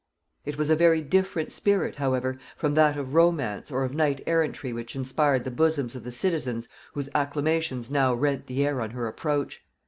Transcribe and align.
It 0.45 0.57
was 0.57 0.71
a 0.71 0.75
very 0.75 1.01
different 1.03 1.51
spirit, 1.51 1.97
however, 1.97 2.39
from 2.57 2.73
that 2.73 2.97
of 2.97 3.13
romance 3.13 3.69
or 3.69 3.83
of 3.83 3.93
knight 3.93 4.23
errantry 4.25 4.73
which 4.73 4.95
inspired 4.95 5.43
the 5.43 5.51
bosoms 5.51 5.95
of 5.95 6.03
the 6.03 6.11
citizens 6.11 6.67
whose 6.95 7.07
acclamations 7.13 7.91
now 7.91 8.11
rent 8.11 8.47
the 8.47 8.65
air 8.65 8.81
on 8.81 8.89
her 8.89 9.05
approach. 9.05 9.61